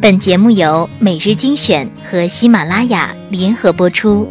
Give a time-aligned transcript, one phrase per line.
[0.00, 4.28] 本节目由每日精选和喜马拉雅联合播出。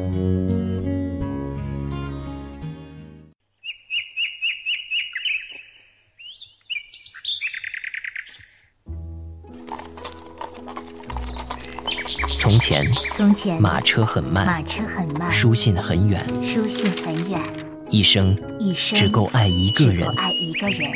[12.40, 17.42] 从前，从前马车很慢，马车很慢，书信很远，书信很远，
[17.90, 20.14] 一生一生只够爱一个人只够。
[20.16, 20.90] 爱一个人。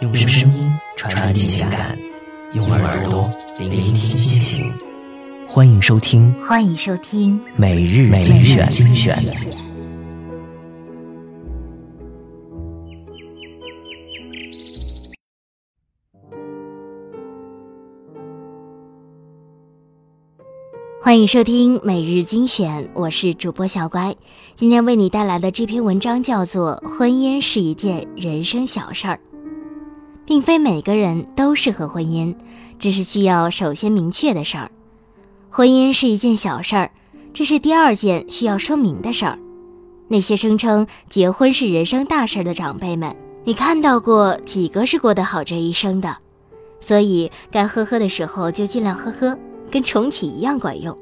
[0.00, 1.98] 用声音传递情感，
[2.52, 4.72] 用耳朵聆听心情。
[5.46, 9.16] 欢迎收听欢迎收听每日精选精选。
[21.00, 24.14] 欢迎收听每日精选，我是主播小乖。
[24.56, 29.20] 今天为你带来的这篇文章叫做《婚姻是一件人生小事儿》，
[30.30, 32.36] 并非每个人都适合婚姻，
[32.78, 34.70] 这是需要首先明确的事儿。
[35.50, 36.92] 婚姻是一件小事儿，
[37.34, 39.36] 这是第二件需要说明的事儿。
[40.06, 46.16] 那些声称结婚是人生大事儿的长辈们，你看到过几个是过得好这一生的？
[46.78, 49.36] 所以该呵呵的时候就尽量呵呵。
[49.68, 50.96] 跟重启一样管用。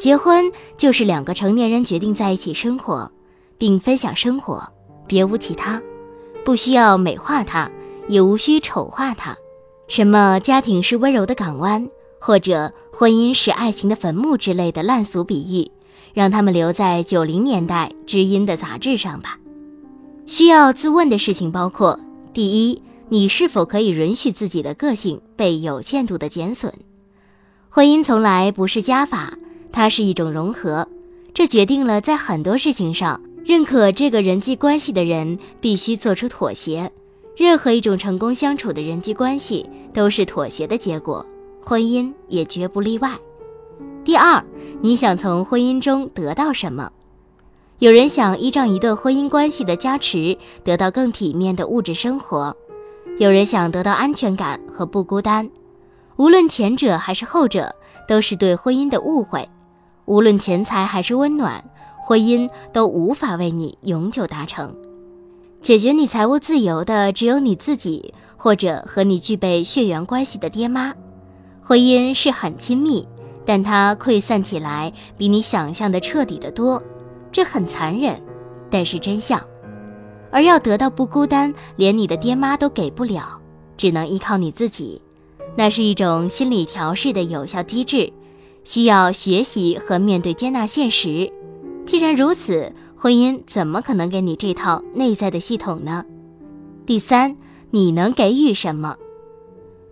[0.00, 3.12] 结婚就是两个成年人决定在一起生活，
[3.56, 4.68] 并分享生活，
[5.06, 5.80] 别无其他，
[6.44, 7.70] 不需要美化它，
[8.10, 9.36] 也无需丑化它。
[9.86, 15.70] 什么家庭是温柔的港湾，或者婚姻是爱情的坟墓之类的烂俗比喻，
[16.12, 19.38] 让他们留在九零年代知音的杂志上吧。
[20.26, 21.98] 需要自问的事情包括：
[22.32, 26.72] 第一，你是否可以允许自己的个性被有限度的减损？
[27.68, 29.38] 婚姻从来不是加法，
[29.72, 30.88] 它是一种融合。
[31.32, 36.92] 这决定了在很多事情上，认可这个人际关系的人必须做出妥协。
[37.36, 41.24] 任何一种成功相处的人际关系都是妥协的结果，
[41.62, 43.16] 婚姻也绝不例外。
[44.04, 44.44] 第二，
[44.80, 46.90] 你想从婚姻中得到什么？
[47.78, 52.52] 有人想依仗一段婚姻关系的加持，得到更体面的物质生活；
[53.18, 55.48] 有人想得到安全感和不孤单。
[56.16, 57.74] 无论前者还是后者，
[58.06, 59.48] 都是对婚姻的误会。
[60.04, 61.64] 无论钱财还是温暖，
[62.02, 64.76] 婚姻都无法为你永久达成。
[65.62, 70.94] 解决你财务自由的只有你自己，或者和你具备血缘关系的爹妈。
[71.60, 73.06] 婚姻是很亲密，
[73.44, 76.82] 但它溃散起来比你想象的彻底得多。
[77.30, 78.20] 这很残忍，
[78.70, 79.38] 但是真相。
[80.30, 83.38] 而要得到不孤单，连你的爹妈都给不了，
[83.76, 85.02] 只能依靠你自己。
[85.56, 88.10] 那是一种心理调试的有效机制，
[88.64, 91.30] 需要学习和面对接纳现实。
[91.84, 92.72] 既然如此，
[93.02, 96.04] 婚姻怎么可能给你这套内在的系统呢？
[96.84, 97.34] 第三，
[97.70, 98.94] 你能给予什么？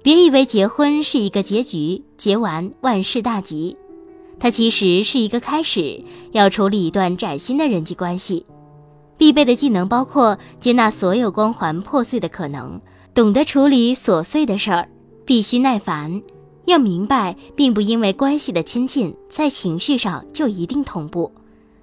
[0.02, 3.74] 别以为结婚是一个结局，结完万事大吉。
[4.38, 8.44] 它其实是一个开始，要处理一段崭新的人际关系。
[9.16, 12.78] 必备的技能包括接纳所有光环破碎的可能，
[13.14, 14.86] 懂得处理琐碎的事儿。
[15.24, 16.20] 必须耐烦，
[16.66, 21.32] 要明白，并不因为关系的亲近，在情绪上就一定同步。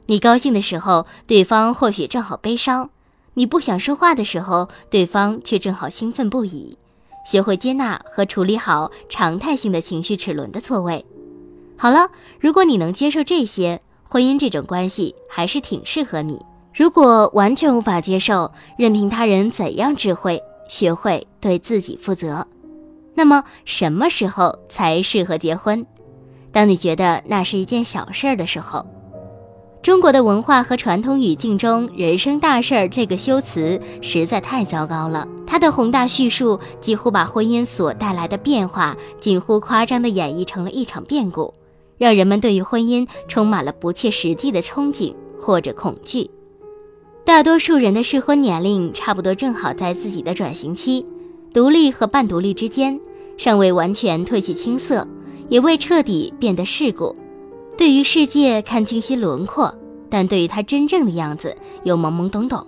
[0.07, 2.89] 你高兴的时候，对方或许正好悲伤；
[3.33, 6.77] 你不想说话的时候，对方却正好兴奋不已。
[7.25, 11.03] 学会接纳和处理好常态性的情绪齿轮的错位。
[11.75, 16.39] 好了，如果你能接受这些，婚姻这种关系还是挺适合你。
[16.71, 20.39] 如果完全无法接受，任凭他人怎样智慧，
[20.69, 22.45] 学会对自己负责。
[23.15, 25.83] 那么什么时候才适合结婚？
[26.51, 28.85] 当你觉得那是一件小事儿的时候。
[29.85, 35.27] 中国的文化和传统语境中，“人生大事儿”这个修辞实在太糟糕了。
[35.45, 41.53] 它的宏大叙述几乎把婚姻所带来的变化近乎夸张地演绎成了一场变故，
[41.99, 46.31] 让人们对于婚姻充满了不切实际的憧憬或者恐惧。
[47.23, 51.05] 大多数人的适婚年龄差不多正好在自己的转型期。
[51.53, 52.99] 独立和半独立之间，
[53.37, 55.07] 尚未完全褪去青涩，
[55.47, 57.15] 也未彻底变得世故。
[57.77, 59.73] 对于世界看清晰轮廓，
[60.09, 62.65] 但对于他真正的样子又懵懵懂懂。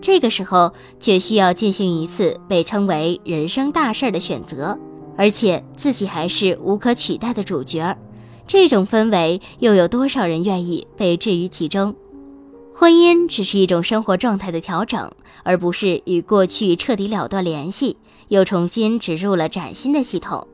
[0.00, 4.76] 这个时候，却需要进行一次被称为人生大事的选择，
[5.16, 7.96] 而且自己还是无可取代的主角。
[8.46, 11.94] 这种氛围，又有多少人愿意被置于其中？
[12.74, 15.12] 婚姻只是一种生活状态的调整，
[15.44, 17.96] 而不是与过去彻底了断联系。
[18.28, 20.46] 又重新植入了崭新的系统，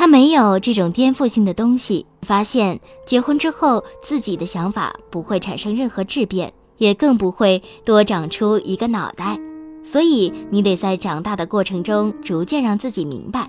[0.00, 2.06] 他没有这种颠覆性的东西。
[2.22, 9.38] 发现结婚之后，自己的想法不会产生任何质变，也更不会多长出一个脑袋。
[9.84, 13.46] 所以你得在长大的过程中逐渐让自己明白，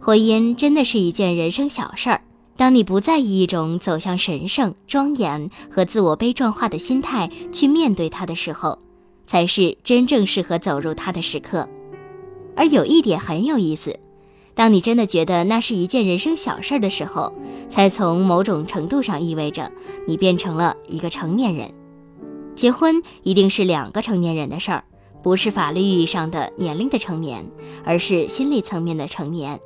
[0.00, 2.20] 婚姻真的是一件人生小事儿。
[2.56, 8.76] 当你不再以一种走向神圣、庄严和自我悲壮化的心态去面对它的时候，
[9.24, 11.68] 才是真正适合走入它的时刻。
[12.56, 13.96] 而有一点很有意思，
[14.54, 17.32] 当你真的觉得那是一件人生小事的时候，
[17.70, 19.72] 才从某种程度上意味着
[20.06, 21.72] 你变成了一个成年人。
[22.54, 24.84] 结婚一定是两个成年人的事儿，
[25.22, 27.46] 不是法律意义上的年龄的成年，
[27.84, 29.58] 而是心理层面的成年。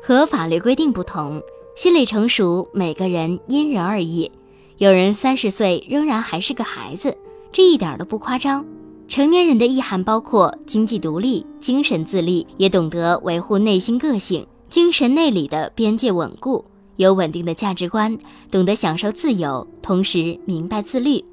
[0.00, 1.42] 和法律规定不同，
[1.76, 4.30] 心理成熟每个人因人而异。
[4.78, 7.18] 有人三十岁仍然还是个孩子，
[7.50, 8.64] 这一点都不夸张。
[9.10, 16.64] 成年人的意涵包括经济独立、精神自立，也懂得维护内心个性、精神内里的边界稳固，
[16.94, 18.16] 有稳定的价值观，
[18.52, 21.24] 懂得享受自由，同时明白自律，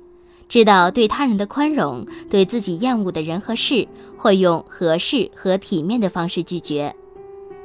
[0.50, 3.88] 知道对他人的宽容，对自己厌恶的人和事，
[4.18, 6.96] 会用合适和体面的方式拒绝。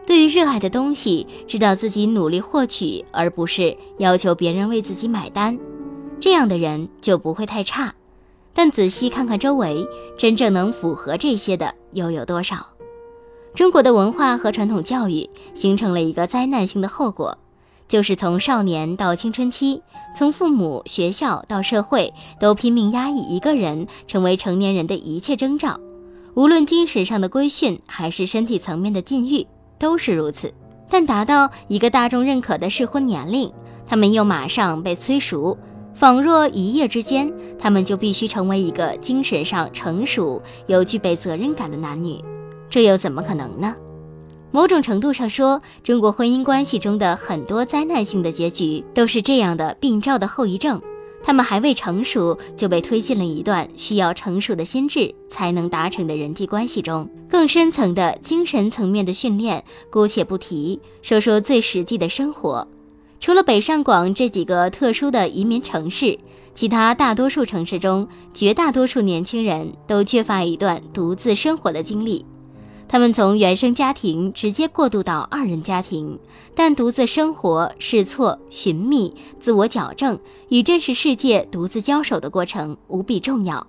[0.07, 5.59] 对于热爱的东西，知道自己努力获取，而不是要求别人为自己买单，
[6.21, 7.95] 这样的人就不会太差。
[8.55, 9.87] 但仔细看看周围，
[10.19, 12.67] 真正能符合这些的又有多少？
[13.55, 17.39] 中国的文化和传统教育形成了一个灾难性的后果，
[17.89, 19.83] 就是从少年到青春期，
[20.17, 25.79] 从父母、学校到社会，都拼命压抑一个人成为成年人的一切征兆，
[26.35, 29.47] 无论精神上的规训还是身体层面的禁欲，
[29.79, 30.53] 都是如此。
[30.89, 33.53] 但达到一个大众认可的适婚年龄，
[33.87, 35.59] 他们又马上被催熟。
[35.95, 42.23] 仿若一夜之间，他们就必须成为一个精神上成熟、又具备责任感的男女，
[42.69, 43.75] 这又怎么可能呢？
[44.51, 50.81] 某种程度上说，中国婚姻关系中的很多灾难性的结局都是这样的病灶的后遗症。
[51.25, 57.09] 他们还未成熟，就被推进了一段需要成熟的心智才能达成的人际关系中。
[57.31, 62.67] 更深层的精神层面的训练，姑且不提，说说最实际的生活。
[63.23, 66.19] 除了北上广这几个特殊的移民城市，
[66.57, 72.27] 其他大多数城市中，绝大多数年轻人都缺乏一段独自生活的经历。
[72.89, 76.19] 他们从原生家庭直接过渡到二人家庭，
[76.57, 80.19] 但独自生活、试错、寻觅、自我矫正、
[80.49, 83.65] 与真实世界独自交手的过程无比重要，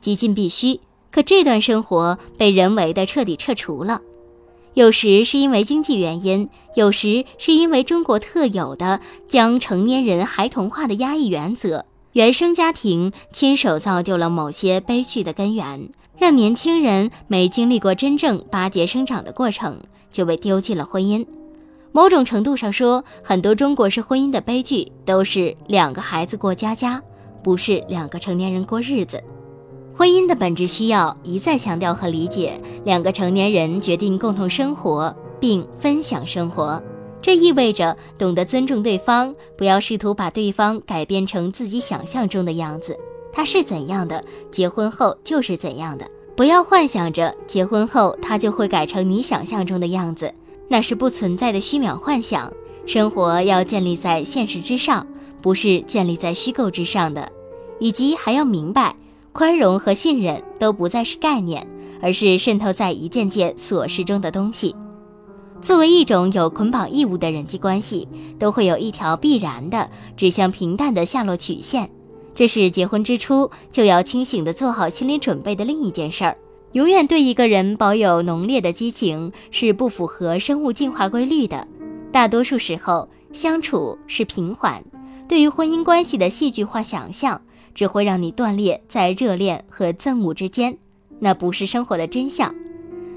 [0.00, 0.80] 极尽必须。
[1.12, 4.00] 可这段生活被人为的彻底撤除了。
[4.76, 11.86] 有时是因为经济原因，有时是因为中国特有的将成年人孩童化的压抑原则。
[12.12, 15.88] 原生家庭亲手造就了某些悲剧的根源，
[16.18, 19.80] 让年轻人没经历过真正拔节生长的过程，
[20.12, 21.26] 就被丢进了婚姻。
[21.90, 27.02] 某种程度上说，很多中国式婚姻的悲剧都是两个孩子过家家，
[27.42, 29.24] 不是两个成年人过日子。
[29.96, 36.82] 婚姻的本质需要一再强调和理解：两个成年人决定共同生活并分享生活，
[37.22, 42.94] 这意味着懂得尊重对方，不要试图把对方改变成自己想象中的样子。
[43.32, 46.06] 他是怎样的，结婚后就是怎样的。
[46.36, 50.30] 不要幻想着结婚后他就会改成你想象中的样子，
[50.68, 52.52] 那是不存在的虚渺幻想。
[52.84, 55.06] 生活要建立在现实之上，
[55.40, 57.32] 不是建立在虚构之上的，
[57.78, 58.94] 以及还要明白。
[59.36, 61.66] 宽容和信任都不再是概念，
[62.00, 64.74] 而是渗透在一件件琐事中的东西。
[65.60, 71.90] 作为一种有捆绑义务的人际关系，都会有一条必然的指向平淡的下落曲线。
[72.34, 76.38] 这是结婚之初就要清醒的做好心理准备的另一件事儿。
[76.72, 81.68] 永远对一个人保有浓烈的激情是不符合生物进化规律的。
[82.10, 84.82] 大多数时候，相处是平缓。
[85.28, 87.42] 对于婚姻关系的戏剧化想象。
[87.76, 90.78] 只会让你断裂在热恋和憎恶之间，
[91.20, 92.52] 那不是生活的真相。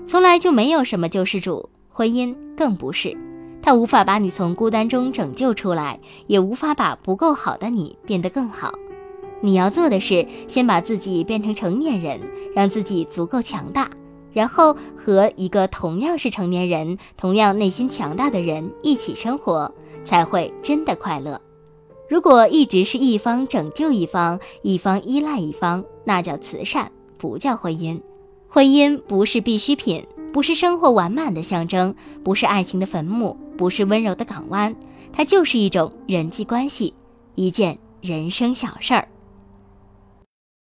[0.06, 3.18] 从来就没有什么救世主，婚姻更不是。
[3.62, 8.74] 它无法把你从孤单中拯救出来，也无法把不够好的你变得更好。
[9.42, 12.20] 你要做的是，先把自己变成成年人，
[12.54, 13.90] 让自己足够强大，
[14.34, 19.74] 然后和一个同样是成年人、同样内心强大的人一起生活，
[20.04, 21.40] 才会真的快乐。
[22.10, 28.02] 如果一直是一方拯救一方，一方依赖一方，那叫慈善，不叫婚姻。
[28.48, 34.76] 婚姻不是必需品，不是生活完满的象征，不是爱情的坟墓，不是温柔的港湾，
[35.14, 36.96] 它就是一种人际关系，
[37.36, 39.08] 一件人生小事儿。